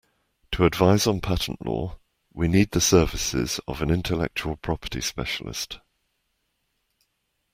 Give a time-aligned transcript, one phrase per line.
[0.53, 1.99] To advise on patent law,
[2.33, 5.79] we need the services of an intellectual property specialist